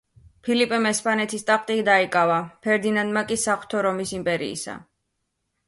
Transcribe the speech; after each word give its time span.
ფილიპემ 0.45 0.87
ესპანეთის 0.91 1.45
ტახტი 1.49 1.77
დაიკავა, 1.91 2.39
ფერდინანდმა 2.67 3.25
კი 3.33 3.39
საღვთო 3.45 3.85
რომის 3.89 4.17
იმპერიისა. 4.21 4.79